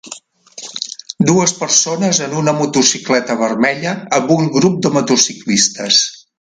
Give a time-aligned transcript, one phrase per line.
[1.31, 6.05] Dues persones en una motocicleta vermella amb un grup de motociclistes.